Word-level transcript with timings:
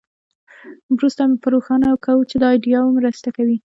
وروسته 0.95 1.23
به 1.41 1.47
روښانه 1.53 1.87
کړو 2.03 2.21
چې 2.29 2.35
دا 2.41 2.49
ایډیاوې 2.53 2.91
مرسته 2.99 3.29
کوي 3.37 3.57